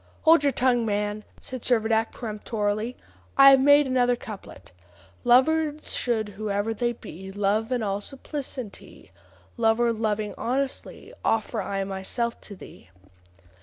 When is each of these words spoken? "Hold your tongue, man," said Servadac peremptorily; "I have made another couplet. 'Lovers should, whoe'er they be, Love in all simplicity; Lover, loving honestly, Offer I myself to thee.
"Hold 0.23 0.41
your 0.41 0.51
tongue, 0.51 0.83
man," 0.83 1.23
said 1.39 1.61
Servadac 1.61 2.11
peremptorily; 2.11 2.97
"I 3.37 3.51
have 3.51 3.59
made 3.59 3.85
another 3.85 4.15
couplet. 4.15 4.71
'Lovers 5.23 5.95
should, 5.95 6.29
whoe'er 6.29 6.73
they 6.73 6.93
be, 6.93 7.31
Love 7.31 7.71
in 7.71 7.83
all 7.83 8.01
simplicity; 8.01 9.11
Lover, 9.57 9.93
loving 9.93 10.33
honestly, 10.39 11.13
Offer 11.23 11.61
I 11.61 11.83
myself 11.83 12.41
to 12.41 12.55
thee. 12.55 12.89